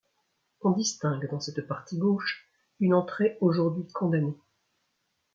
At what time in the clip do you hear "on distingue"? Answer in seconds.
0.61-1.29